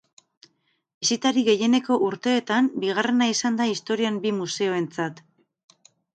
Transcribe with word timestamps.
Bisitari 1.03 1.43
gehieneko 1.49 1.97
urteetan 2.05 2.71
bigarrena 2.85 3.29
izan 3.35 3.61
da 3.61 3.69
historian 3.75 4.19
bi 4.27 4.35
museoentzat. 4.41 5.25